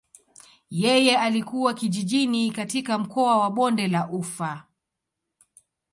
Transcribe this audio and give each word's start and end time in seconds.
Yeye 0.71 1.17
alikulia 1.17 1.73
kijijini 1.73 2.51
katika 2.51 2.97
mkoa 2.97 3.37
wa 3.37 3.49
bonde 3.49 3.87
la 3.87 4.09
ufa. 4.09 4.65